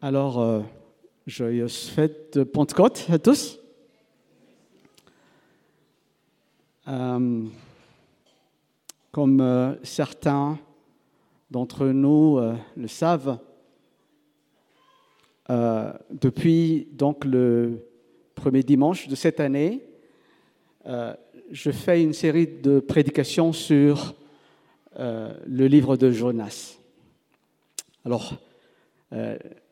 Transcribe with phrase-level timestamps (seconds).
[0.00, 0.60] Alors, euh,
[1.26, 3.58] joyeuse fête de Pentecôte à tous.
[6.86, 7.42] Euh,
[9.10, 10.56] comme euh, certains
[11.50, 12.38] d'entre nous
[12.76, 13.38] le savent,
[15.48, 17.84] depuis donc le
[18.36, 19.82] premier dimanche de cette année,
[20.84, 24.14] je fais une série de prédications sur
[24.98, 26.76] le livre de Jonas.
[28.04, 28.34] Alors,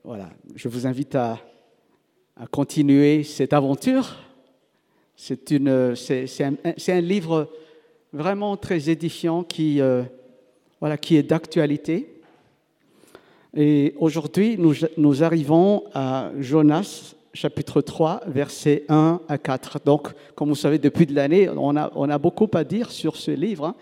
[0.07, 1.41] voilà, je vous invite à,
[2.53, 4.15] continuer cette aventure.
[5.17, 7.51] C'est un, livre
[8.13, 10.05] vraiment très édifiant qui, euh,
[10.81, 12.21] est d'actualité.
[13.57, 14.57] Et aujourd'hui,
[14.97, 19.81] nous, arrivons à Jonas, chapitre 3, versets 1 à 4.
[19.85, 23.65] Donc, comme vous savez, depuis de l'année, on a, beaucoup à dire sur ce livre.
[23.65, 23.75] hein.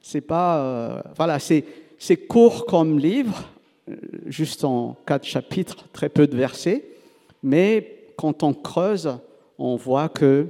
[0.00, 1.64] C'est pas, euh, voilà, c'est,
[2.28, 3.48] court comme livre,
[4.26, 6.84] juste en quatre chapitres, très peu de versets.
[7.42, 9.18] Mais quand on creuse,
[9.58, 10.46] on voit que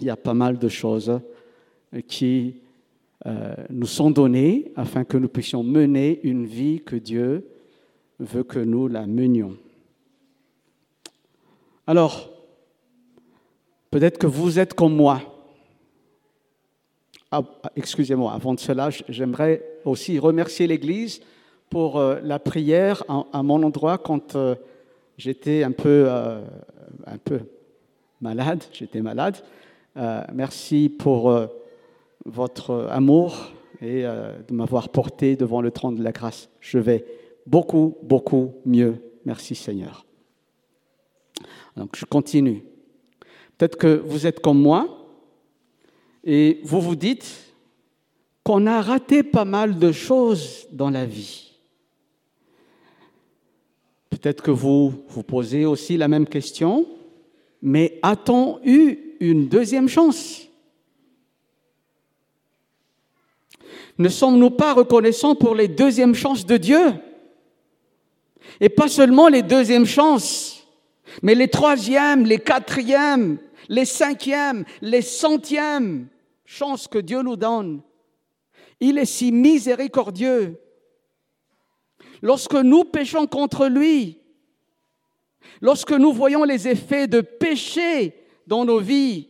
[0.00, 1.20] il y a pas mal de choses
[2.06, 2.56] qui
[3.26, 7.46] euh, nous sont données afin que nous puissions mener une vie que Dieu
[8.18, 9.56] veut que nous la menions.
[11.86, 12.30] Alors,
[13.90, 15.22] peut-être que vous êtes comme moi.
[17.30, 17.42] Ah,
[17.74, 21.20] excusez-moi, avant de cela, j'aimerais aussi remercier l'Église
[21.70, 24.54] pour euh, la prière à, mon endroit quand euh,
[25.18, 26.44] j'étais un peu, euh,
[27.06, 27.40] un peu
[28.20, 29.36] malade, j'étais malade.
[30.34, 31.34] Merci pour
[32.26, 33.50] votre amour
[33.80, 36.50] et de m'avoir porté devant le trône de la grâce.
[36.60, 37.06] Je vais
[37.46, 38.96] beaucoup, beaucoup mieux.
[39.24, 40.04] Merci Seigneur.
[41.78, 42.62] Donc je continue.
[43.56, 44.86] Peut-être que vous êtes comme moi
[46.22, 47.54] et vous vous dites
[48.44, 51.55] qu'on a raté pas mal de choses dans la vie.
[54.20, 56.86] Peut-être que vous vous posez aussi la même question,
[57.60, 60.48] mais a-t-on eu une deuxième chance?
[63.98, 66.94] Ne sommes-nous pas reconnaissants pour les deuxièmes chances de Dieu?
[68.58, 70.66] Et pas seulement les deuxièmes chances,
[71.22, 73.36] mais les troisièmes, les quatrièmes,
[73.68, 76.08] les cinquièmes, les centièmes
[76.46, 77.82] chances que Dieu nous donne.
[78.80, 80.58] Il est si miséricordieux.
[82.22, 84.18] Lorsque nous péchons contre lui,
[85.60, 88.14] lorsque nous voyons les effets de péché
[88.46, 89.28] dans nos vies,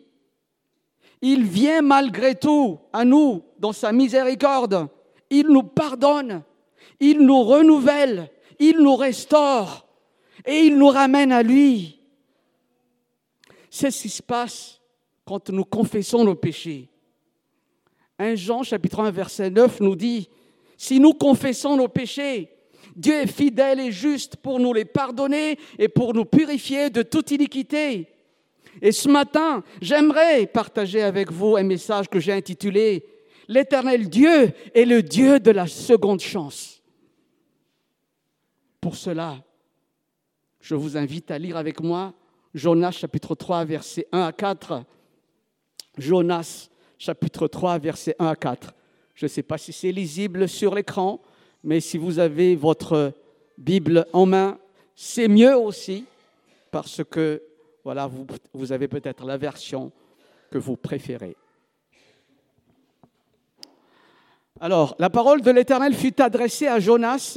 [1.22, 4.88] il vient malgré tout à nous dans sa miséricorde.
[5.30, 6.42] Il nous pardonne,
[7.00, 9.86] il nous renouvelle, il nous restaure
[10.44, 12.00] et il nous ramène à lui.
[13.70, 14.80] C'est ce qui se passe
[15.24, 16.88] quand nous confessons nos péchés.
[18.18, 20.28] 1 Jean chapitre 1 verset 9 nous dit,
[20.78, 22.55] si nous confessons nos péchés,
[22.96, 27.30] Dieu est fidèle et juste pour nous les pardonner et pour nous purifier de toute
[27.30, 28.08] iniquité.
[28.80, 33.04] Et ce matin, j'aimerais partager avec vous un message que j'ai intitulé
[33.48, 36.82] L'Éternel Dieu est le Dieu de la seconde chance.
[38.80, 39.42] Pour cela,
[40.60, 42.12] je vous invite à lire avec moi
[42.54, 44.82] Jonas chapitre 3 versets 1 à 4.
[45.98, 46.68] Jonas
[46.98, 48.74] chapitre 3 versets 1 à 4.
[49.14, 51.20] Je ne sais pas si c'est lisible sur l'écran,
[51.66, 53.12] mais si vous avez votre
[53.58, 54.56] Bible en main,
[54.94, 56.04] c'est mieux aussi
[56.70, 57.42] parce que
[57.82, 59.90] voilà, vous, vous avez peut-être la version
[60.48, 61.36] que vous préférez.
[64.60, 67.36] Alors, la parole de l'Éternel fut adressée à Jonas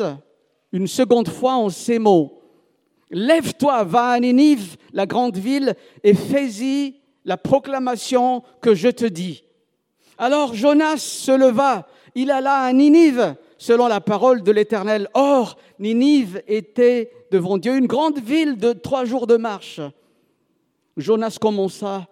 [0.72, 2.40] une seconde fois en ces mots.
[3.10, 5.74] Lève-toi, va à Ninive, la grande ville,
[6.04, 9.44] et fais-y la proclamation que je te dis.
[10.20, 15.08] Alors Jonas se leva, il alla à Ninive, selon la parole de l'Éternel.
[15.14, 19.80] Or, Ninive était devant Dieu une grande ville de trois jours de marche.
[20.98, 22.08] Jonas commença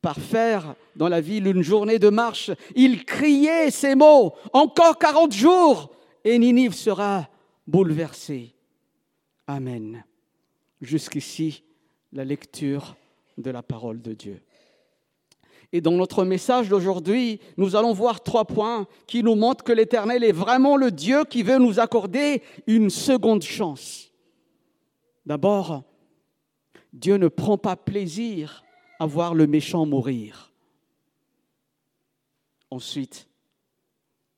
[0.00, 2.50] par faire dans la ville une journée de marche.
[2.74, 5.90] Il criait ces mots, encore 40 jours,
[6.24, 7.28] et Ninive sera
[7.66, 8.54] bouleversée.
[9.46, 10.04] Amen.
[10.80, 11.64] Jusqu'ici,
[12.12, 12.96] la lecture
[13.36, 14.40] de la parole de Dieu.
[15.72, 20.24] Et dans notre message d'aujourd'hui, nous allons voir trois points qui nous montrent que l'Éternel
[20.24, 24.12] est vraiment le Dieu qui veut nous accorder une seconde chance.
[25.24, 25.82] D'abord,
[26.92, 28.64] Dieu ne prend pas plaisir
[28.98, 30.52] à voir le méchant mourir.
[32.70, 33.28] Ensuite,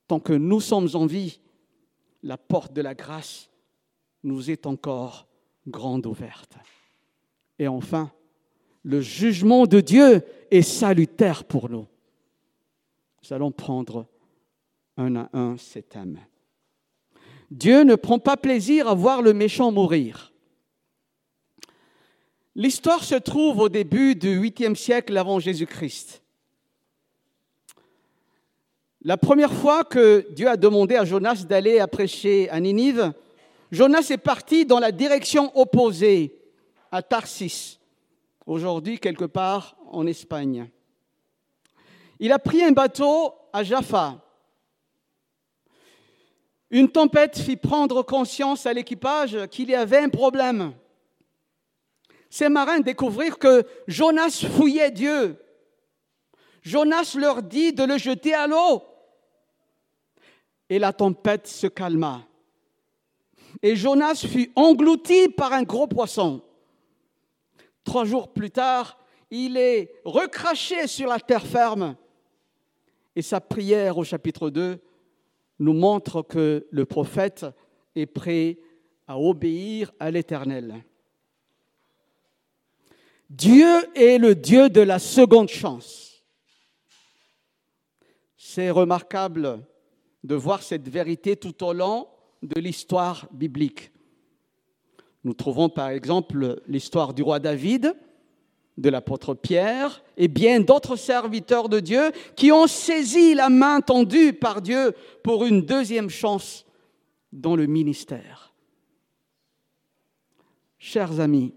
[0.06, 1.40] tant que nous sommes en vie,
[2.22, 3.50] la porte de la grâce
[4.22, 5.26] nous est encore
[5.66, 6.56] grande ouverte.
[7.58, 8.10] Et enfin,
[8.88, 11.86] le jugement de Dieu est salutaire pour nous.
[13.22, 14.06] Nous allons prendre
[14.96, 16.18] un à un ces thèmes.
[17.50, 20.32] Dieu ne prend pas plaisir à voir le méchant mourir.
[22.54, 26.22] L'histoire se trouve au début du 8e siècle avant Jésus-Christ.
[29.02, 33.12] La première fois que Dieu a demandé à Jonas d'aller prêcher à Ninive,
[33.70, 36.34] Jonas est parti dans la direction opposée,
[36.90, 37.77] à Tarsis,
[38.48, 40.68] aujourd'hui quelque part en Espagne.
[42.18, 44.24] Il a pris un bateau à Jaffa.
[46.70, 50.72] Une tempête fit prendre conscience à l'équipage qu'il y avait un problème.
[52.30, 55.36] Ces marins découvrirent que Jonas fouillait Dieu.
[56.62, 58.82] Jonas leur dit de le jeter à l'eau.
[60.70, 62.26] Et la tempête se calma.
[63.62, 66.42] Et Jonas fut englouti par un gros poisson.
[67.88, 68.98] Trois jours plus tard,
[69.30, 71.96] il est recraché sur la terre ferme.
[73.16, 74.78] Et sa prière au chapitre 2
[75.58, 77.46] nous montre que le prophète
[77.94, 78.58] est prêt
[79.06, 80.84] à obéir à l'Éternel.
[83.30, 86.22] Dieu est le Dieu de la seconde chance.
[88.36, 89.66] C'est remarquable
[90.24, 92.06] de voir cette vérité tout au long
[92.42, 93.92] de l'histoire biblique.
[95.28, 97.94] Nous trouvons par exemple l'histoire du roi David,
[98.78, 104.32] de l'apôtre Pierre et bien d'autres serviteurs de Dieu qui ont saisi la main tendue
[104.32, 106.64] par Dieu pour une deuxième chance
[107.30, 108.54] dans le ministère.
[110.78, 111.52] Chers amis,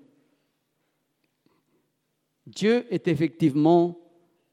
[2.45, 4.01] Dieu est effectivement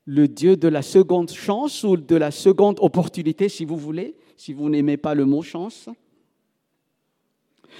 [0.04, 4.52] le Dieu de la seconde chance ou de la seconde opportunité, si vous voulez, si
[4.52, 5.88] vous n'aimez pas le mot chance.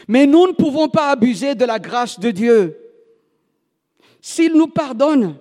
[0.06, 2.79] Mais nous ne pouvons pas abuser de la grâce de Dieu.
[4.20, 5.38] S'il nous pardonne,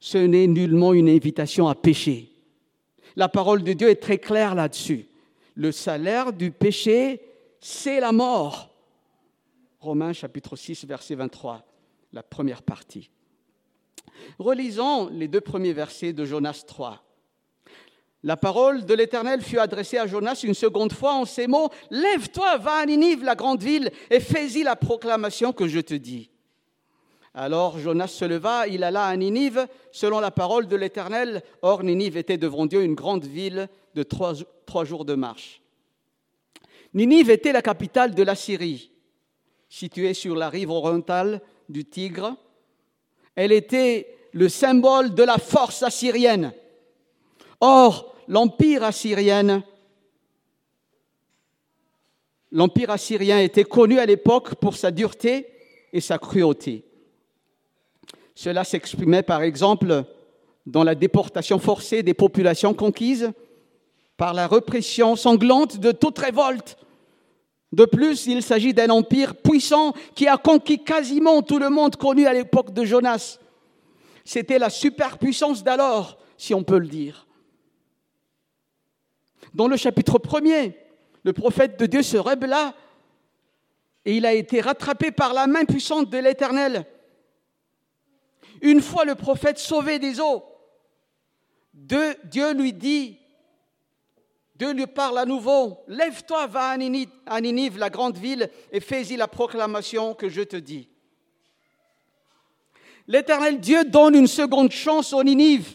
[0.00, 2.30] ce n'est nullement une invitation à pécher.
[3.16, 5.06] La parole de Dieu est très claire là-dessus.
[5.54, 7.20] Le salaire du péché,
[7.60, 8.70] c'est la mort.
[9.80, 11.64] Romains chapitre 6, verset 23,
[12.12, 13.10] la première partie.
[14.38, 17.02] Relisons les deux premiers versets de Jonas 3.
[18.24, 22.56] La parole de l'Éternel fut adressée à Jonas une seconde fois en ces mots Lève-toi,
[22.56, 26.30] va à Ninive, la grande ville, et fais-y la proclamation que je te dis.
[27.34, 31.42] Alors Jonas se leva, il alla à Ninive, selon la parole de l'Éternel.
[31.60, 35.60] Or, Ninive était devant Dieu une grande ville de trois, jours de marche.
[36.94, 38.90] Ninive était la capitale de la Syrie,
[39.68, 42.36] située sur la rive orientale du Tigre.
[43.34, 46.54] Elle était le symbole de la force assyrienne.
[47.60, 49.62] Or, l'empire assyrien,
[52.50, 55.46] l'empire assyrien était connu à l'époque pour sa dureté
[55.92, 56.84] et sa cruauté.
[58.34, 60.04] Cela s'exprimait par exemple
[60.66, 63.32] dans la déportation forcée des populations conquises,
[64.16, 66.76] par la répression sanglante de toute révolte.
[67.72, 72.26] De plus, il s'agit d'un empire puissant qui a conquis quasiment tout le monde connu
[72.26, 73.38] à l'époque de Jonas.
[74.24, 77.23] C'était la superpuissance d'alors, si on peut le dire.
[79.54, 80.76] Dans le chapitre premier,
[81.22, 82.74] le prophète de Dieu se rébella
[84.04, 86.84] et il a été rattrapé par la main puissante de l'Éternel.
[88.60, 90.44] Une fois le prophète sauvé des eaux,
[91.72, 93.18] Dieu lui dit,
[94.56, 99.28] Dieu lui parle à nouveau, lève-toi, va à Ninive, la grande ville, et fais-y la
[99.28, 100.88] proclamation que je te dis.
[103.06, 105.74] L'Éternel Dieu donne une seconde chance aux Ninive.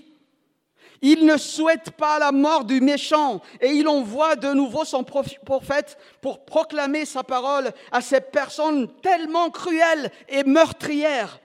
[1.01, 5.97] Il ne souhaite pas la mort du méchant et il envoie de nouveau son prophète
[6.21, 11.39] pour proclamer sa parole à ces personnes tellement cruelles et meurtrières.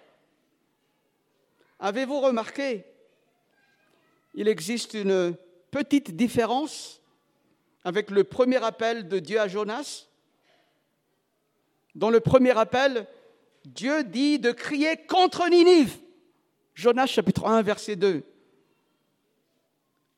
[1.79, 2.85] Avez-vous remarqué?
[4.35, 5.37] Il existe une
[5.71, 7.01] petite différence
[7.85, 10.07] avec le premier appel de Dieu à Jonas.
[11.95, 13.07] Dans le premier appel,
[13.65, 15.99] Dieu dit de crier contre Ninive.
[16.75, 18.25] Jonas chapitre 1 verset 2.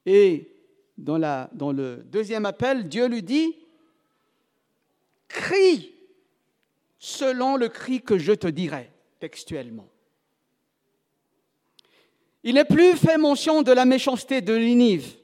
[0.07, 0.53] Et
[0.97, 3.55] dans, le deuxième appel, Dieu lui dit,
[5.29, 5.93] crie
[6.99, 9.89] selon le cri que je te dirai, textuellement.
[12.45, 15.17] Il n'est plus fait mention de la méchanceté de Ninive.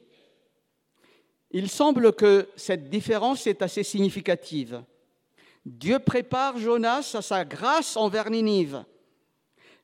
[1.51, 4.83] Il semble que cette différence est assez significative.
[5.65, 8.83] Dieu prépare Jonas à sa grâce envers Ninive.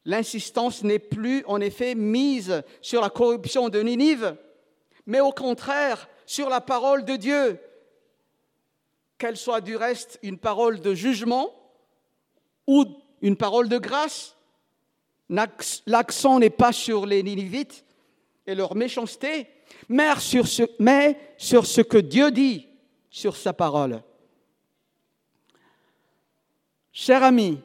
[0.03, 4.35] L'insistance n'est plus en effet mise sur la corruption de Ninive,
[5.09, 7.59] mais au contraire sur la parole de Dieu,
[9.17, 11.51] qu'elle soit du reste une parole de jugement
[12.67, 12.85] ou
[13.23, 14.35] une parole de grâce.
[15.87, 17.83] L'accent n'est pas sur les Ninivites
[18.45, 19.47] et leur méchanceté,
[19.89, 22.67] mais sur, ce, mais sur ce que Dieu dit
[23.09, 24.03] sur sa parole.
[26.91, 27.59] Cher ami,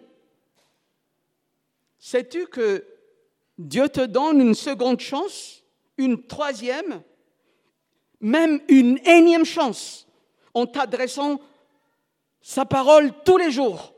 [1.98, 2.86] Sais-tu que
[3.58, 5.62] Dieu te donne une seconde chance,
[5.96, 7.02] une troisième,
[8.24, 10.06] même une énième chance
[10.54, 11.40] en t'adressant
[12.40, 13.92] sa parole tous les jours.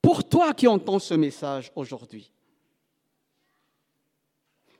[0.00, 2.30] Pour toi qui entends ce message aujourd'hui,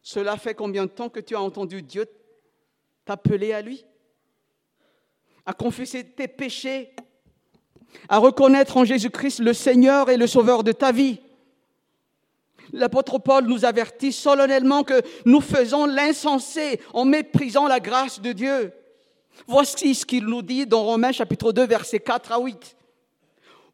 [0.00, 2.06] cela fait combien de temps que tu as entendu Dieu
[3.04, 3.84] t'appeler à lui
[5.44, 6.94] À confesser tes péchés
[8.08, 11.20] À reconnaître en Jésus-Christ le Seigneur et le Sauveur de ta vie?
[12.72, 18.72] L'apôtre Paul nous avertit solennellement que nous faisons l'insensé en méprisant la grâce de Dieu.
[19.46, 22.76] Voici ce qu'il nous dit dans Romains chapitre 2 versets 4 à 8.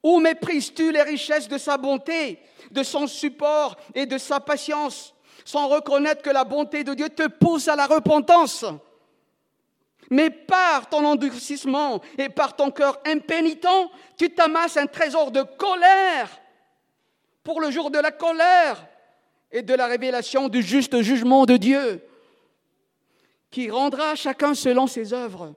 [0.03, 2.39] Où méprises-tu les richesses de sa bonté,
[2.71, 7.29] de son support et de sa patience, sans reconnaître que la bonté de Dieu te
[7.29, 8.65] pousse à la repentance?
[10.09, 16.29] Mais par ton endurcissement et par ton cœur impénitent, tu t'amasses un trésor de colère
[17.43, 18.87] pour le jour de la colère
[19.51, 22.03] et de la révélation du juste jugement de Dieu,
[23.51, 25.55] qui rendra chacun selon ses œuvres.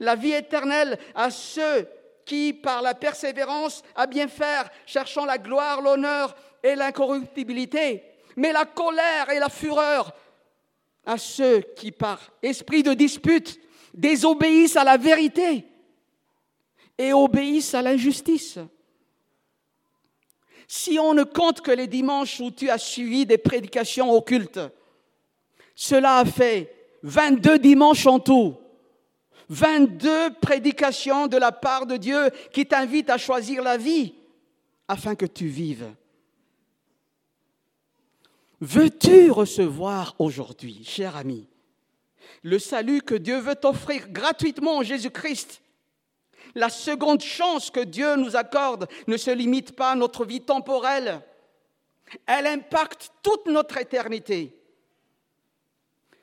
[0.00, 1.88] La vie éternelle à ceux
[2.24, 8.02] qui, par la persévérance à bien faire, cherchant la gloire, l'honneur et l'incorruptibilité,
[8.36, 10.12] mais la colère et la fureur
[11.04, 13.60] à ceux qui, par esprit de dispute,
[13.92, 15.66] désobéissent à la vérité
[16.96, 18.58] et obéissent à l'injustice.
[20.74, 24.58] Si on ne compte que les dimanches où tu as suivi des prédications occultes,
[25.74, 28.56] cela a fait 22 dimanches en tout.
[29.50, 34.14] 22 prédications de la part de Dieu qui t'invitent à choisir la vie
[34.88, 35.92] afin que tu vives.
[38.62, 41.50] Veux-tu recevoir aujourd'hui, cher ami,
[42.42, 45.61] le salut que Dieu veut t'offrir gratuitement en Jésus-Christ?
[46.54, 51.20] La seconde chance que Dieu nous accorde ne se limite pas à notre vie temporelle.
[52.26, 54.56] Elle impacte toute notre éternité.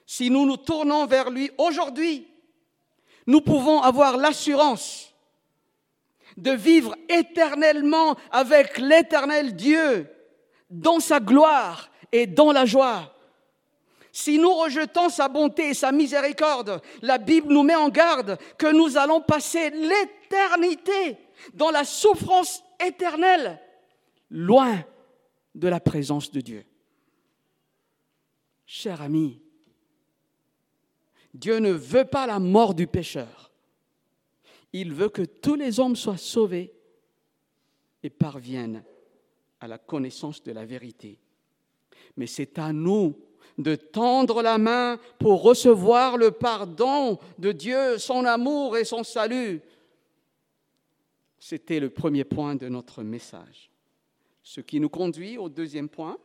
[0.05, 2.27] Si nous nous tournons vers lui aujourd'hui,
[3.27, 5.13] nous pouvons avoir l'assurance
[6.37, 10.09] de vivre éternellement avec l'éternel Dieu
[10.69, 13.13] dans sa gloire et dans la joie.
[14.19, 18.69] Si nous rejetons sa bonté et sa miséricorde, la Bible nous met en garde que
[18.69, 21.17] nous allons passer l'éternité
[21.53, 23.61] dans la souffrance éternelle,
[24.29, 24.83] loin
[25.55, 26.65] de la présence de Dieu.
[28.65, 29.41] Cher ami,
[31.33, 33.53] Dieu ne veut pas la mort du pécheur.
[34.73, 36.73] Il veut que tous les hommes soient sauvés
[38.03, 38.83] et parviennent
[39.61, 41.21] à la connaissance de la vérité.
[42.17, 43.28] Mais c'est à nous
[43.59, 49.61] de tendre la main pour recevoir le pardon de Dieu, son amour et son salut.
[51.37, 53.69] C'était le premier point de notre message.
[54.43, 56.17] Ce qui nous conduit au deuxième point.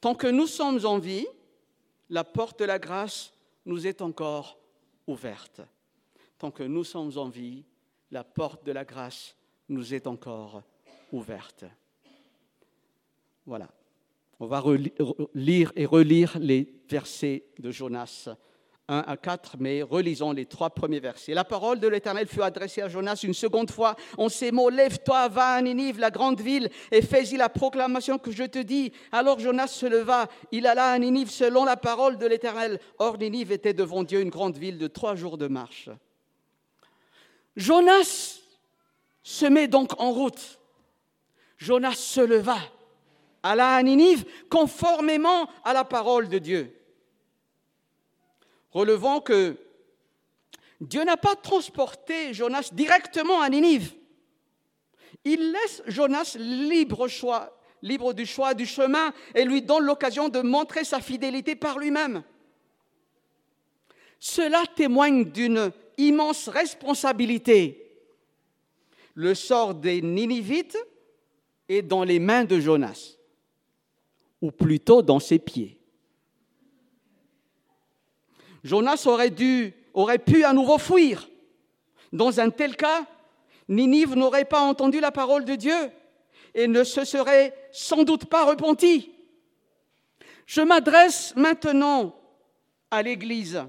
[0.00, 1.26] Tant que nous sommes en vie,
[2.10, 3.32] la porte de la grâce
[3.66, 4.58] nous est encore
[5.08, 5.60] ouverte.
[6.38, 7.64] Tant que nous sommes en vie,
[8.12, 9.34] la porte de la grâce
[9.68, 10.62] nous est encore
[11.10, 11.64] ouverte.
[13.44, 13.68] Voilà.
[14.38, 14.62] On va
[15.34, 18.28] lire et relire les versets de Jonas
[18.88, 21.32] 1 à 4, mais relisons les trois premiers versets.
[21.32, 25.28] La parole de l'Éternel fut adressée à Jonas une seconde fois en ces mots Lève-toi,
[25.28, 28.92] va à Ninive, la grande ville, et fais-y la proclamation que je te dis.
[29.10, 32.78] Alors Jonas se leva, il alla à Ninive selon la parole de l'Éternel.
[32.98, 35.88] Or, Ninive était devant Dieu une grande ville de trois jours de marche.
[37.56, 38.40] Jonas
[39.22, 40.60] se met donc en route.
[41.56, 42.58] Jonas se leva
[43.46, 46.72] alla à Ninive conformément à la parole de Dieu.
[48.70, 49.56] Relevons que
[50.80, 53.94] Dieu n'a pas transporté Jonas directement à Ninive.
[55.24, 57.08] Il laisse Jonas libre,
[58.12, 62.22] du choix du chemin et lui donne l'occasion de montrer sa fidélité par lui-même.
[64.18, 67.82] Cela témoigne d'une immense responsabilité.
[69.14, 70.76] Le sort des Ninivites
[71.68, 73.15] est dans les mains de Jonas
[74.42, 75.78] ou plutôt dans ses pieds.
[78.64, 81.28] Jonas aurait, dû, aurait pu à nouveau fuir.
[82.12, 83.06] Dans un tel cas,
[83.68, 85.90] Ninive n'aurait pas entendu la parole de Dieu
[86.54, 89.12] et ne se serait sans doute pas repenti.
[90.46, 92.14] Je m'adresse maintenant
[92.90, 93.62] à l'Église,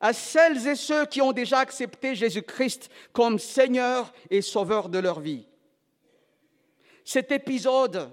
[0.00, 5.20] à celles et ceux qui ont déjà accepté Jésus-Christ comme Seigneur et Sauveur de leur
[5.20, 5.46] vie.
[7.04, 8.10] Cet épisode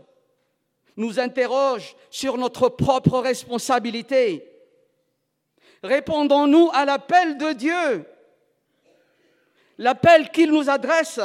[0.98, 4.50] nous interroge sur notre propre responsabilité.
[5.84, 8.06] Répondons-nous à l'appel de Dieu,
[9.78, 11.20] l'appel qu'il nous adresse.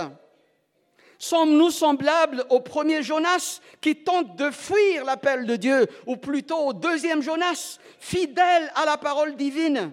[1.18, 6.72] Sommes-nous semblables au premier Jonas qui tente de fuir l'appel de Dieu, ou plutôt au
[6.72, 9.92] deuxième Jonas, fidèle à la parole divine?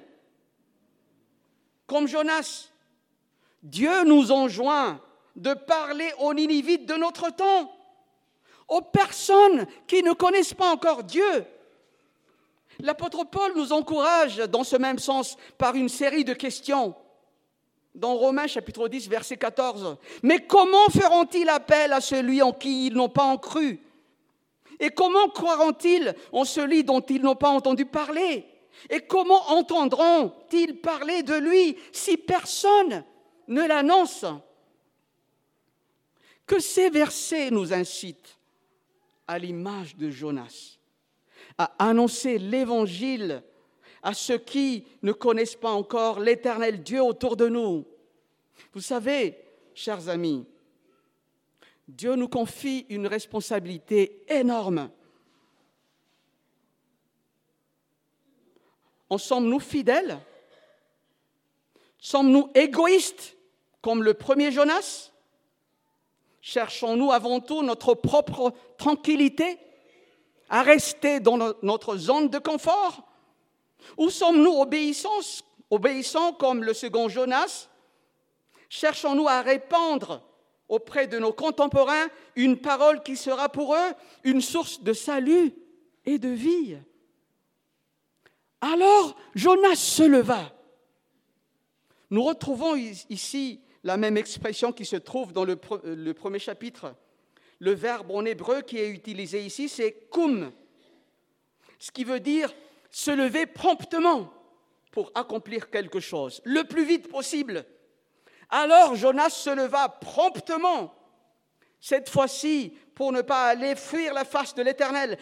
[1.85, 2.69] Comme Jonas,
[3.61, 5.01] Dieu nous enjoint
[5.35, 7.76] de parler aux Ninivites de notre temps,
[8.67, 11.45] aux personnes qui ne connaissent pas encore Dieu.
[12.79, 16.95] L'apôtre Paul nous encourage dans ce même sens par une série de questions
[17.97, 19.97] dans Romains chapitre 10, verset 14.
[20.21, 23.79] Mais comment feront-ils appel à celui en qui ils n'ont pas cru?
[24.79, 28.45] Et comment croiront-ils en celui dont ils n'ont pas entendu parler?
[28.91, 33.03] Et comment entendront-ils parler de lui si personne
[33.47, 34.25] ne l'annonce?
[36.45, 38.36] Que ces versets nous incitent,
[39.27, 40.77] à l'image de Jonas,
[41.57, 43.43] à annoncer l'évangile
[44.03, 47.85] à ceux qui ne connaissent pas encore l'éternel Dieu autour de nous.
[48.73, 49.37] Vous savez,
[49.73, 50.45] chers amis,
[51.87, 54.89] Dieu nous confie une responsabilité énorme.
[59.09, 60.19] En sommes-nous fidèles?
[61.99, 63.37] Sommes-nous égoïstes
[63.81, 65.11] comme le premier Jonas?
[66.49, 69.57] Cherchons-nous avant tout notre propre tranquillité
[70.47, 73.05] à rester dans notre zone de confort?
[73.97, 74.53] Ou sommes-nous
[75.69, 77.67] obéissants, comme le second Jonas?
[78.69, 80.21] Cherchons-nous à répandre
[80.69, 83.91] auprès de nos contemporains une parole qui sera pour eux
[84.23, 85.53] une source de salut
[86.05, 86.77] et de vie?
[88.61, 90.49] Alors Jonas se leva.
[92.09, 92.77] Nous retrouvons
[93.09, 96.93] ici la même expression qui se trouve dans le, premier chapitre.
[97.59, 100.51] Le verbe en hébreu qui est utilisé ici, c'est kum,
[101.79, 102.53] ce qui veut dire
[102.91, 104.33] se lever promptement
[104.91, 107.63] pour accomplir quelque chose, le plus vite possible.
[108.49, 110.93] Alors Jonas se leva promptement,
[111.79, 115.17] cette fois-ci pour ne pas aller fuir la face de l'Éternel,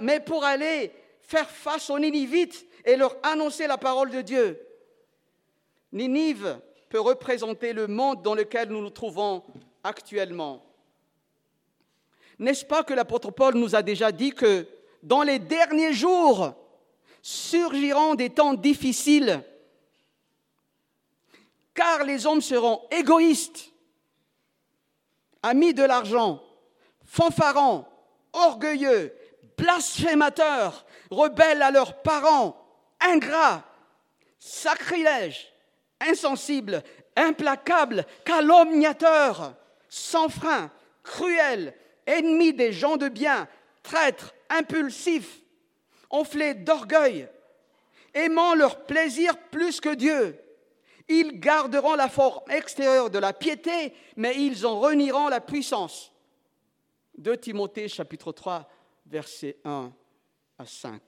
[0.00, 4.60] mais pour aller faire face aux Ninivites et leur annoncer la parole de Dieu.
[5.92, 6.58] Ninive
[6.92, 9.42] peut représenter le monde dans lequel nous nous trouvons
[9.82, 10.62] actuellement.
[12.38, 14.68] N'est-ce pas que l'apôtre Paul nous a déjà dit que
[15.02, 16.52] dans les derniers jours,
[17.22, 19.42] surgiront des temps difficiles,
[21.72, 23.72] car les hommes seront égoïstes,
[25.42, 26.42] amis de l'argent,
[27.06, 27.86] fanfarons,
[28.34, 29.16] orgueilleux,
[29.56, 32.54] blasphémateurs, rebelles à leurs parents,
[33.00, 33.64] ingrats,
[34.38, 35.51] sacrilèges,
[36.08, 36.82] insensibles,
[37.16, 39.54] implacables, calomniateurs,
[39.88, 40.70] sans frein,
[41.02, 41.74] cruels,
[42.06, 43.48] ennemis des gens de bien,
[43.82, 45.40] traîtres, impulsifs,
[46.10, 47.28] enflés d'orgueil,
[48.14, 50.38] aimant leur plaisir plus que Dieu.
[51.08, 56.12] Ils garderont la forme extérieure de la piété, mais ils en renieront la puissance.
[57.16, 58.68] De Timothée chapitre 3,
[59.06, 59.92] versets 1
[60.58, 61.02] à 5.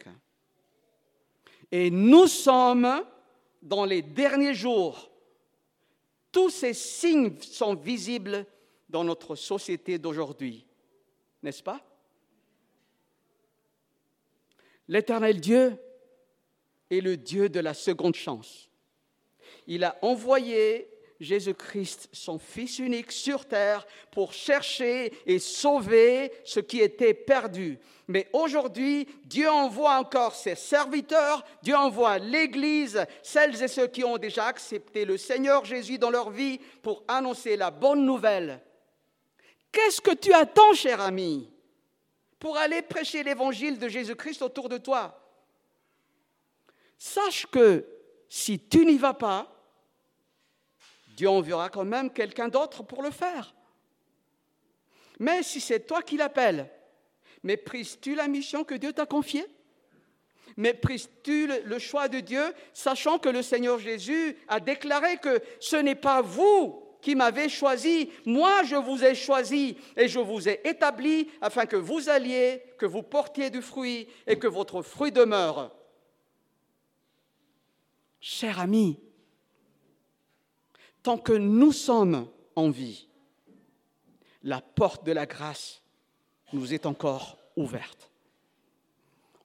[1.71, 3.05] Et nous sommes
[3.65, 5.11] dans les derniers jours.
[6.31, 8.47] Tous ces signes sont visibles
[8.89, 10.67] dans notre société d'aujourd'hui,
[11.43, 11.85] n'est-ce pas?
[14.87, 15.77] L'éternel Dieu
[16.91, 18.69] est le Dieu de la seconde chance.
[19.67, 26.81] Il a envoyé Jésus-Christ, son Fils unique, sur terre pour chercher et sauver ce qui
[26.81, 27.79] était perdu.
[28.09, 34.19] Mais aujourd'hui, Dieu envoie encore ses serviteurs, Dieu envoie l'Église, celles et ceux qui ont
[34.19, 38.61] déjà accepté le Seigneur Jésus dans leur vie pour annoncer la bonne nouvelle.
[39.73, 41.51] Qu'est-ce que tu attends, cher ami
[42.39, 45.19] pour aller prêcher l'évangile de Jésus-Christ autour de toi?
[46.99, 47.87] Sache que
[48.29, 49.54] si tu n'y vas pas,
[51.15, 53.55] Dieu enverra quand même quelqu'un d'autre pour le faire.
[55.19, 56.71] Mais si c'est toi qui l'appelles,
[57.43, 59.47] méprises-tu la mission que Dieu t'a confiée?
[60.57, 65.95] Méprises-tu le choix de Dieu, sachant que le Seigneur Jésus a déclaré que ce n'est
[65.95, 71.29] pas vous qui m'avez choisi, moi je vous ai choisi et je vous ai établi
[71.43, 75.71] afin que vous alliez, que vous portiez du fruit et que votre fruit demeure.
[78.21, 78.99] Cher ami,
[81.05, 83.07] tant que nous sommes en vie,
[84.43, 85.83] la porte de la grâce
[86.53, 88.11] nous est encore ouverte.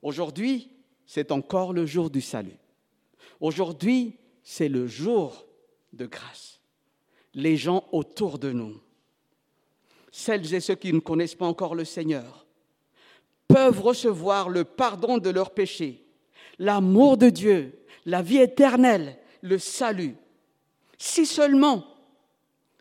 [0.02, 0.72] Aujourd'hui,
[1.06, 2.58] c'est encore le jour du salut.
[3.40, 5.46] Aujourd'hui, c'est le jour
[5.94, 6.60] de grâce
[7.34, 8.82] les gens autour de nous,
[10.12, 12.48] celles et ceux qui ne connaissent pas encore le Seigneur,
[13.48, 16.06] peuvent recevoir le pardon de leurs péchés,
[16.58, 20.16] l'amour de Dieu, la vie éternelle, le salut,
[21.00, 21.86] si seulement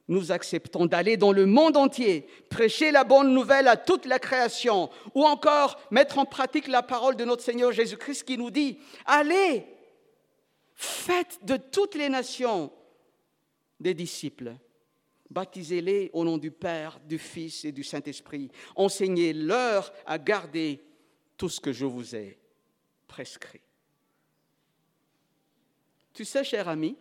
[0.09, 4.91] nous acceptons d'aller dans le monde entier, prêcher la bonne nouvelle à toute la création,
[5.15, 9.65] ou encore mettre en pratique la parole de notre Seigneur Jésus-Christ qui nous dit, allez,
[10.75, 12.73] faites de toutes les nations
[13.79, 14.57] des disciples,
[15.31, 20.83] baptisez-les au nom du Père, du Fils et du Saint-Esprit, enseignez-leur à garder
[21.37, 22.39] tout ce que je vous ai
[23.07, 23.61] prescrit.
[26.15, 26.97] Tu sais, cher ami,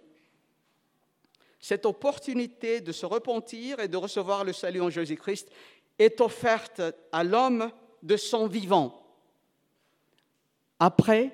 [1.67, 5.49] cette opportunité de se repentir et de recevoir le salut en Jésus-Christ
[5.99, 7.69] est offerte à l'homme
[8.01, 9.06] de son vivant.
[10.80, 11.25] Après,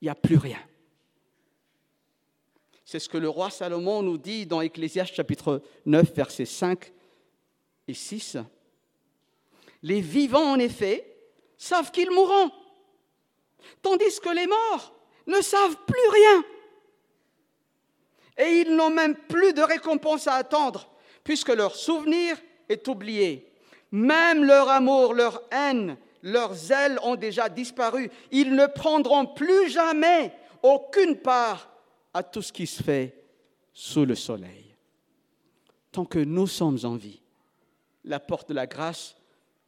[0.00, 0.58] il n'y a plus rien.
[2.84, 6.92] C'est ce que le roi Salomon nous dit dans Ecclésiaste chapitre 9, versets 5
[7.86, 8.38] et 6.
[9.84, 11.06] Les vivants, en effet,
[11.56, 12.50] savent qu'ils mourront,
[13.80, 14.92] tandis que les morts
[15.28, 16.44] ne savent plus rien
[18.38, 20.88] et ils n'ont même plus de récompense à attendre,
[21.24, 22.36] puisque leur souvenir
[22.68, 23.52] est oublié.
[23.90, 28.10] Même leur amour, leur haine, leurs ailes ont déjà disparu.
[28.30, 31.70] Ils ne prendront plus jamais aucune part
[32.14, 33.24] à tout ce qui se fait
[33.72, 34.74] sous le soleil.
[35.90, 37.20] Tant que nous sommes en vie,
[38.04, 39.16] la porte de la grâce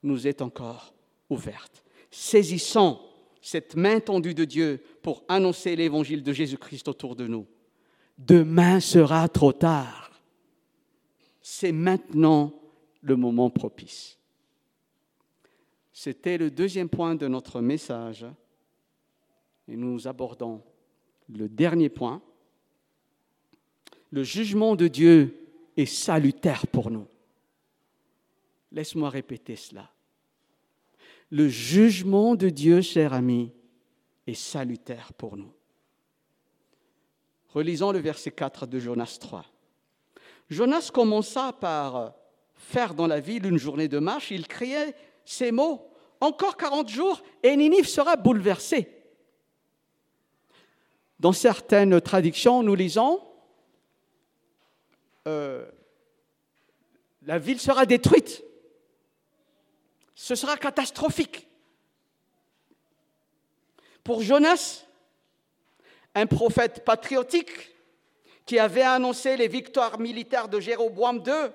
[0.02, 0.94] nous est encore
[1.28, 1.82] ouverte.
[2.10, 3.00] Saisissons
[3.40, 7.46] cette main tendue de Dieu pour annoncer l'évangile de Jésus-Christ autour de nous
[8.18, 10.10] demain sera trop tard.
[11.40, 12.52] C'est maintenant
[13.02, 14.18] le moment propice.
[15.92, 18.26] C'était le deuxième point de notre message.
[19.68, 20.62] Et nous abordons
[21.28, 22.22] le dernier point.
[24.10, 27.06] Le jugement de Dieu est salutaire pour nous.
[28.72, 29.90] Laisse-moi répéter cela.
[31.30, 33.52] Le jugement de Dieu, cher ami,
[34.26, 35.52] est salutaire pour nous.
[37.54, 39.44] Relisons le verset 4 de Jonas 3.
[40.50, 42.12] Jonas commença par
[42.56, 44.32] faire dans la ville une journée de marche.
[44.32, 45.88] Il criait ces mots
[46.20, 48.90] Encore 40 jours et Ninive sera bouleversée.
[51.20, 53.22] Dans certaines traductions, nous lisons
[55.28, 55.64] euh,
[57.22, 58.42] La ville sera détruite.
[60.16, 61.46] Ce sera catastrophique.
[64.02, 64.84] Pour Jonas,
[66.14, 67.74] un prophète patriotique
[68.46, 71.50] qui avait annoncé les victoires militaires de Jéroboam II,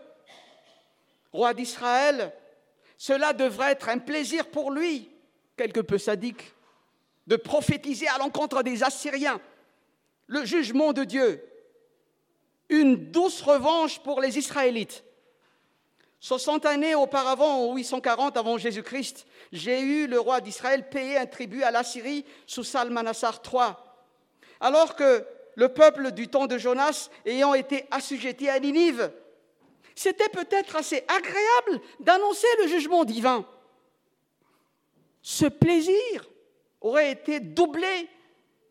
[1.32, 2.34] roi d'Israël.
[2.98, 5.10] Cela devrait être un plaisir pour lui,
[5.56, 6.54] quelque peu sadique,
[7.28, 9.40] de prophétiser à l'encontre des Assyriens
[10.28, 11.44] le jugement de Dieu,
[12.70, 15.04] une douce revanche pour les Israélites.
[16.20, 21.64] 60 années auparavant, en 840 avant Jésus-Christ, j'ai eu le roi d'Israël payer un tribut
[21.64, 23.74] à l'Assyrie sous Salmanassar III
[24.60, 29.12] alors que le peuple du temps de Jonas ayant été assujetti à Ninive.
[29.96, 33.46] C'était peut-être assez agréable d'annoncer le jugement divin.
[35.22, 36.26] Ce plaisir
[36.80, 38.08] aurait été doublé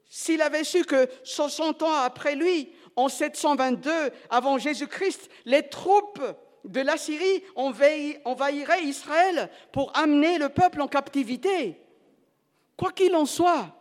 [0.09, 3.91] s'il avait su que 60 ans après lui, en 722
[4.31, 6.23] avant Jésus-Christ, les troupes
[6.65, 11.79] de la Syrie envahiraient Israël pour amener le peuple en captivité.
[12.77, 13.78] Quoi qu'il en soit,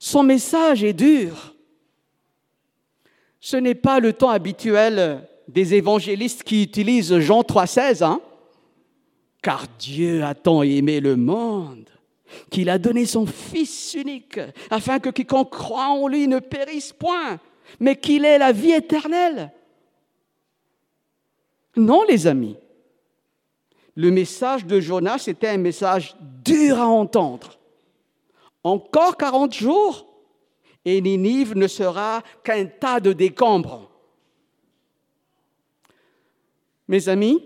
[0.00, 1.54] son message est dur.
[3.38, 8.20] Ce n'est pas le temps habituel des évangélistes qui utilisent Jean 3,16, hein?
[9.42, 11.88] car Dieu a tant aimé le monde
[12.48, 17.38] qu'il a donné son Fils unique, afin que quiconque croit en lui ne périsse point,
[17.78, 19.52] mais qu'il ait la vie éternelle.
[21.76, 22.56] Non, les amis.
[23.96, 27.59] Le message de Jonas était un message dur à entendre.
[28.62, 30.06] Encore 40 jours
[30.84, 33.90] et Ninive ne sera qu'un tas de décombres.
[36.88, 37.42] Mes amis,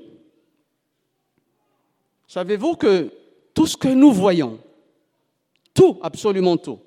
[2.27, 3.13] savez-vous que
[3.53, 4.59] tout ce que nous voyons,
[5.75, 6.79] tout, absolument tout,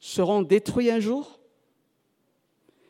[0.00, 1.38] seront détruits un jour?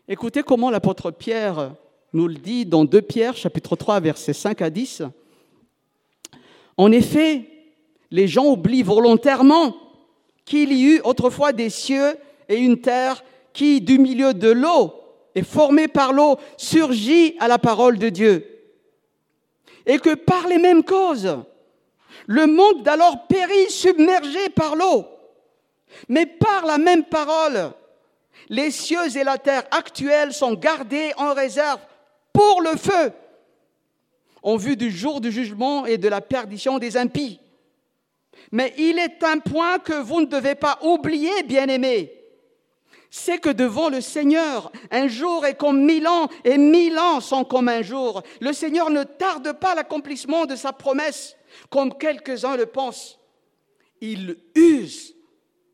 [0.09, 1.75] Écoutez comment l'apôtre Pierre
[2.12, 5.03] nous le dit dans 2 Pierre, chapitre 3, versets 5 à 10.
[6.77, 7.49] En effet,
[8.11, 9.77] les gens oublient volontairement
[10.47, 12.17] qu'il y eut autrefois des cieux
[12.49, 14.95] et une terre qui, du milieu de l'eau
[15.35, 18.47] et formée par l'eau, surgit à la parole de Dieu.
[19.85, 21.37] Et que par les mêmes causes,
[22.27, 25.05] le monde d'alors périt submergé par l'eau.
[26.09, 27.73] Mais par la même parole,
[28.49, 31.81] les cieux et la terre actuels sont gardés en réserve
[32.33, 33.13] pour le feu,
[34.43, 37.41] en vue du jour du jugement et de la perdition des impies.
[38.53, 42.12] Mais il est un point que vous ne devez pas oublier, bien-aimés.
[43.11, 47.44] c'est que devant le Seigneur, un jour est comme mille ans et mille ans sont
[47.44, 48.22] comme un jour.
[48.40, 51.37] Le Seigneur ne tarde pas l'accomplissement de sa promesse,
[51.70, 53.18] comme quelques-uns le pensent.
[54.01, 55.14] Il use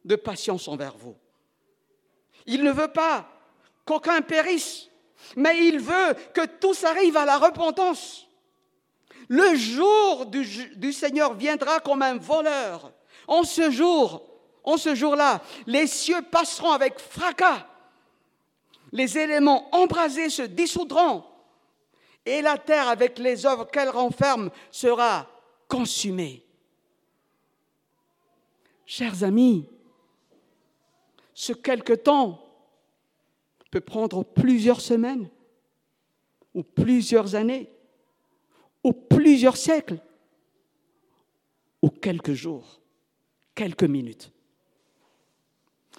[0.05, 1.17] de patience envers vous.
[2.47, 3.29] Il ne veut pas
[3.85, 4.89] qu'aucun périsse,
[5.37, 8.29] mais il veut que tous arrivent à la repentance.
[9.33, 12.93] Le jour du, Seigneur viendra comme un voleur.
[13.27, 14.29] En ce jour,
[14.63, 17.67] en ce jour-là, les cieux passeront avec fracas.
[18.93, 21.25] Les éléments embrasés se dissoudront
[22.27, 25.27] et la terre avec les œuvres qu'elle renferme sera
[25.67, 26.45] consumée.
[28.85, 29.67] Chers amis,
[31.33, 32.39] ce quelque temps
[33.71, 35.31] peut prendre plusieurs semaines
[36.53, 37.72] ou plusieurs années
[38.85, 40.01] ou plusieurs siècles
[41.81, 42.81] ou quelques jours,
[43.55, 44.33] quelques minutes.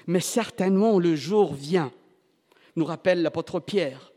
[0.08, 1.91] Mais certainement le jour vient,
[2.76, 4.12] nous rappelle l'apôtre Pierre,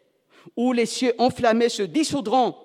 [0.57, 2.57] où les cieux enflammés se dissoudront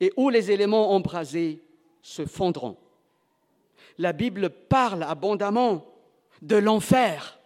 [0.00, 1.62] et où les éléments embrasés
[2.02, 2.76] se fondront.
[3.98, 5.86] La Bible parle abondamment
[6.42, 7.38] de l'enfer.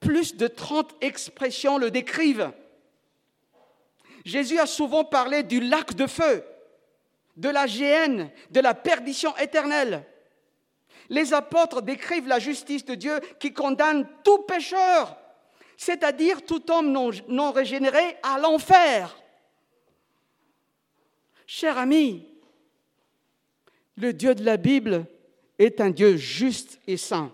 [0.00, 2.52] Plus de 30 expressions le décrivent.
[4.24, 6.44] Jésus a souvent parlé du lac de feu,
[7.36, 10.04] de la géhenne, de la perdition éternelle.
[11.08, 15.16] Les apôtres décrivent la justice de Dieu qui condamne tout pécheur,
[15.76, 16.92] c'est-à-dire tout homme
[17.28, 19.16] non, régénéré, à l'enfer.
[21.46, 22.26] Cher ami,
[23.96, 25.06] le Dieu de la Bible
[25.58, 27.32] est un Dieu juste et saint.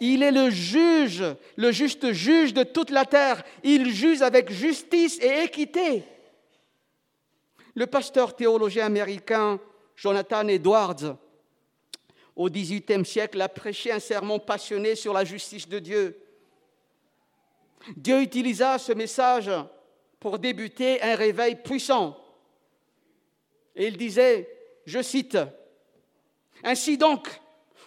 [0.00, 1.22] Il est le juge,
[1.56, 3.44] le juste juge de toute la terre.
[3.62, 6.04] Il juge avec justice et équité.
[7.74, 9.60] Le pasteur théologien américain
[9.94, 11.16] Jonathan Edwards,
[12.34, 16.18] au XVIIIe siècle, a prêché un sermon passionné sur la justice de Dieu.
[17.96, 19.50] Dieu utilisa ce message
[20.18, 22.16] pour débuter un réveil puissant.
[23.76, 24.48] Et il disait,
[24.86, 25.36] je cite,
[26.62, 27.28] Ainsi donc,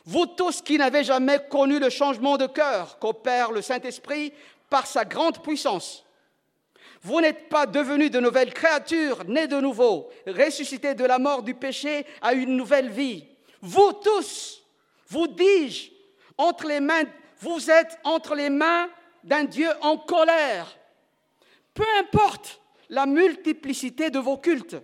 [0.06, 4.34] vous tous qui n'avez jamais connu le changement de cœur qu'opère le Saint-Esprit
[4.70, 6.04] par sa grande puissance,
[7.02, 11.54] vous n'êtes pas devenus de nouvelles créatures, nées de nouveau, ressuscités de la mort du
[11.54, 13.26] péché à une nouvelle vie.
[13.62, 14.64] Vous tous,
[15.08, 15.92] vous dis-je,
[16.38, 17.04] entre les mains,
[17.40, 18.88] vous êtes entre les mains
[19.24, 20.78] d'un Dieu en colère.
[21.74, 24.78] Peu importe la multiplicité de vos cultes,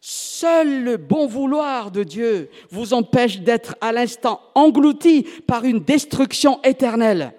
[0.00, 6.58] Seul le bon vouloir de Dieu vous empêche d'être à l'instant englouti par une destruction
[6.64, 7.34] éternelle.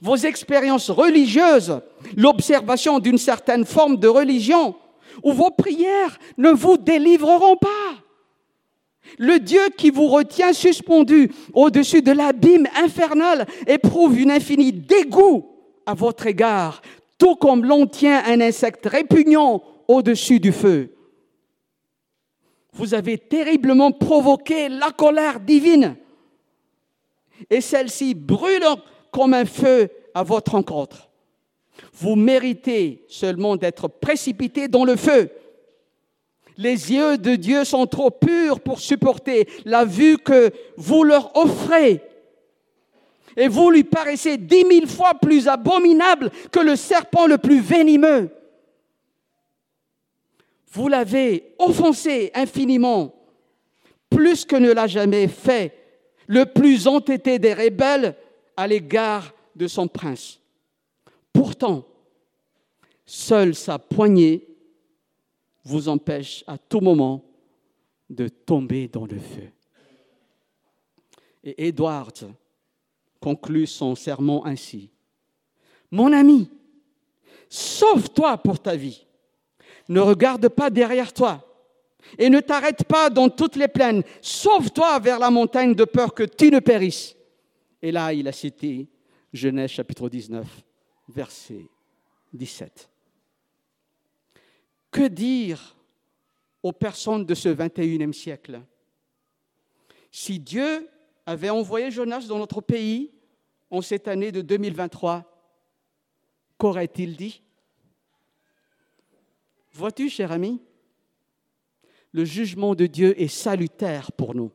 [0.00, 1.80] Vos expériences religieuses,
[2.16, 4.76] l'observation d'une certaine forme de religion
[5.24, 7.68] ou vos prières ne vous délivreront pas.
[9.18, 15.48] Le Dieu qui vous retient suspendu au-dessus de l'abîme infernal éprouve une infinie dégoût
[15.84, 16.80] à votre égard,
[17.18, 20.91] tout comme l'on tient un insecte répugnant au-dessus du feu
[22.72, 25.96] vous avez terriblement provoqué la colère divine.
[27.50, 28.64] Et celle-ci brûle
[29.10, 31.10] comme un feu à votre rencontre.
[31.94, 35.30] Vous méritez seulement d'être précipité dans le feu.
[36.56, 42.00] Les yeux de Dieu sont trop purs pour supporter la vue que vous leur offrez.
[43.36, 48.30] Et vous lui paraissez dix mille fois plus abominable que le serpent le plus venimeux
[50.72, 53.14] vous l'avez offensé infiniment,
[54.08, 55.76] plus que ne l'a jamais fait
[56.26, 58.16] le plus entêté des rebelles
[58.56, 60.40] à l'égard de son prince.
[61.30, 61.86] Pourtant,
[63.04, 64.48] seule sa poignée
[65.62, 67.22] vous empêche à tout moment
[68.08, 69.50] de tomber dans le feu.
[71.44, 72.32] Et Edward
[73.20, 74.88] conclut son sermon ainsi.
[75.90, 76.48] Mon ami,
[77.50, 79.04] sauve-toi pour ta vie
[79.92, 81.46] ne regarde pas derrière toi
[82.18, 84.02] et ne t'arrête pas dans toutes les plaines.
[84.20, 87.14] Sauve-toi vers la montagne de peur que tu ne périsses.
[87.80, 88.88] Et là, il a cité
[89.32, 90.46] Genèse chapitre 19,
[91.08, 91.66] verset
[92.32, 92.88] 17.
[94.90, 95.76] Que dire
[96.62, 98.60] aux personnes de ce 21e siècle?
[100.10, 100.88] Si Dieu
[101.24, 103.10] avait envoyé Jonas dans notre pays
[103.70, 105.24] en cette année de 2023,
[106.58, 107.42] qu'aurait-il dit?
[109.74, 110.60] Vois-tu, cher ami,
[112.12, 114.50] le jugement de Dieu est salutaire pour nous.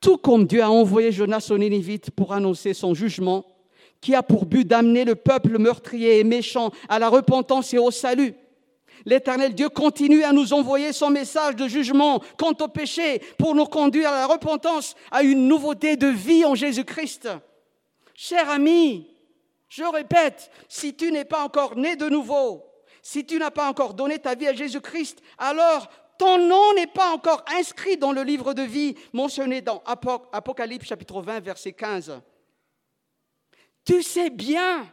[0.00, 3.44] Tout comme Dieu a envoyé Jonas au Nénévite pour annoncer son jugement,
[4.00, 7.90] qui a pour but d'amener le peuple meurtrier et méchant à la repentance et au
[7.90, 8.34] salut.
[9.04, 13.66] L'Éternel Dieu continue à nous envoyer son message de jugement quant au péché pour nous
[13.66, 17.28] conduire à la repentance, à une nouveauté de vie en Jésus-Christ.
[18.14, 19.08] Cher ami,
[19.68, 22.65] je répète, si tu n'es pas encore né de nouveau,
[23.06, 25.88] si tu n'as pas encore donné ta vie à Jésus-Christ, alors
[26.18, 31.22] ton nom n'est pas encore inscrit dans le livre de vie mentionné dans Apocalypse chapitre
[31.22, 32.20] 20, verset 15.
[33.84, 34.92] Tu sais bien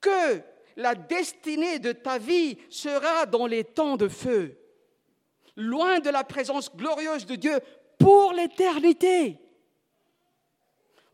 [0.00, 0.40] que
[0.76, 4.58] la destinée de ta vie sera dans les temps de feu,
[5.56, 7.58] loin de la présence glorieuse de Dieu
[7.98, 9.38] pour l'éternité.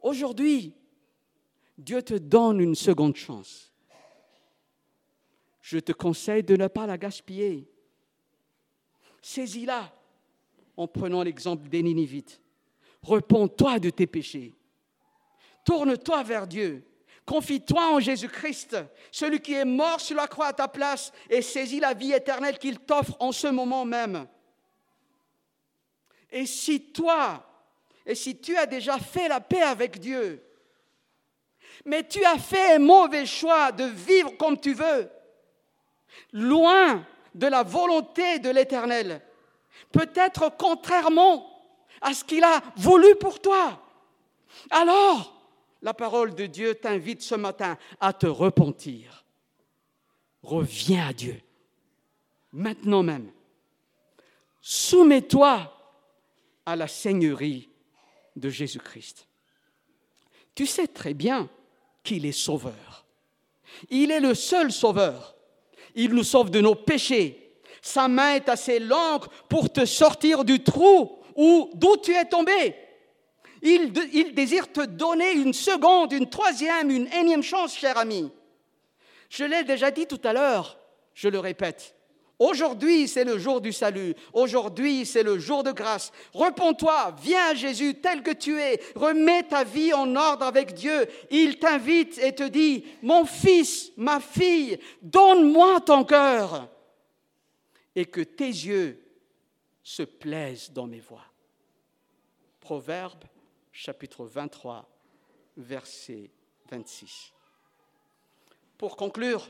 [0.00, 0.72] Aujourd'hui,
[1.76, 3.69] Dieu te donne une seconde chance.
[5.70, 7.70] Je te conseille de ne pas la gaspiller.
[9.22, 9.94] Saisis-la
[10.76, 12.40] en prenant l'exemple des Ninivites.
[13.02, 14.52] Repends-toi de tes péchés.
[15.64, 16.85] Tourne-toi vers Dieu.
[17.24, 18.78] Confie-toi en Jésus-Christ,
[19.12, 22.59] celui qui est mort sur la croix à ta place, et saisis la vie éternelle
[22.59, 24.26] qu'il t'offre en ce moment même.
[26.33, 27.46] Et si toi,
[28.04, 30.44] et si tu as déjà fait la paix avec Dieu,
[31.85, 35.09] mais tu as fait un mauvais choix de vivre comme tu veux,
[36.33, 37.04] loin
[37.35, 39.20] de la volonté de l'Éternel,
[39.92, 41.46] peut-être contrairement
[42.00, 43.83] à ce qu'il a voulu pour toi.
[44.70, 45.40] Alors,
[45.83, 49.24] la parole de Dieu t'invite ce matin à te repentir.
[50.42, 51.40] Reviens à Dieu,
[52.52, 53.30] maintenant même.
[54.61, 55.76] Soumets-toi
[56.66, 57.70] à la Seigneurie
[58.37, 59.26] de Jésus-Christ.
[60.54, 61.48] Tu sais très bien
[62.02, 63.06] qu'il est sauveur.
[63.88, 65.37] Il est le seul sauveur.
[65.94, 67.53] Il nous sauve de nos péchés.
[67.83, 72.74] Sa main est assez longue pour te sortir du trou où d'où tu es tombé.
[73.62, 78.31] Il, il, désire te donner une seconde, une troisième, une énième chance, cher ami.
[79.29, 80.79] Je l'ai déjà dit tout à l'heure,
[81.14, 81.94] je le répète.
[82.40, 84.14] Aujourd'hui, c'est le jour du salut.
[84.33, 86.11] Aujourd'hui, c'est le jour de grâce.
[86.33, 88.81] Repends-toi, viens Jésus tel que tu es.
[88.94, 91.07] Remets ta vie en ordre avec Dieu.
[91.31, 96.70] Il t'invite et te dit, mon fils, ma fille, donne-moi ton cœur.
[97.94, 98.98] Et que tes yeux
[99.83, 101.26] se plaisent dans mes voies.
[102.59, 103.24] Proverbe
[103.70, 104.88] chapitre 23,
[105.59, 106.31] verset
[106.70, 107.35] 26.
[108.79, 109.46] Pour conclure,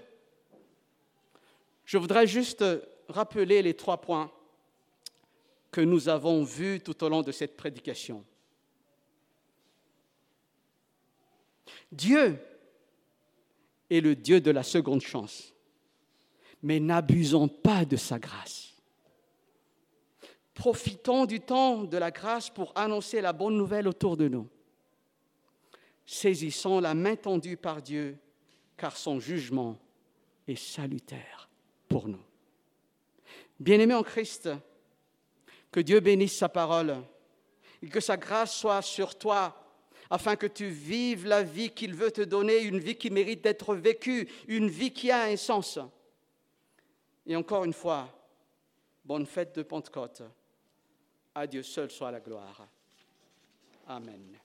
[1.85, 2.65] je voudrais juste
[3.09, 4.31] rappeler les trois points
[5.71, 8.25] que nous avons vus tout au long de cette prédication.
[11.93, 12.39] Dieu
[13.89, 15.53] est le Dieu de la seconde chance,
[16.63, 18.75] mais n'abusons pas de sa grâce.
[20.55, 24.49] Profitons du temps de la grâce pour annoncer la bonne nouvelle autour de nous.
[26.05, 28.19] Saisissons la main tendue par Dieu,
[28.77, 29.79] car son jugement
[30.47, 31.50] est salutaire
[31.91, 32.23] pour nous.
[33.59, 34.49] Bien-aimé en Christ,
[35.71, 36.97] que Dieu bénisse sa parole
[37.83, 39.57] et que sa grâce soit sur toi
[40.09, 43.75] afin que tu vives la vie qu'il veut te donner, une vie qui mérite d'être
[43.75, 45.79] vécue, une vie qui a un sens.
[47.27, 48.09] Et encore une fois,
[49.05, 50.23] bonne fête de Pentecôte.
[51.35, 52.67] À Dieu seul soit la gloire.
[53.87, 54.37] Amen.